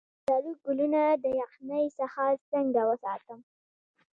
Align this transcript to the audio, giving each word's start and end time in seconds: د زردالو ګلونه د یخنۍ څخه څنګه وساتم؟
د 0.03 0.03
زردالو 0.09 0.51
ګلونه 0.63 1.01
د 1.23 1.25
یخنۍ 1.41 1.85
څخه 1.99 2.23
څنګه 2.51 2.81
وساتم؟ 2.89 3.39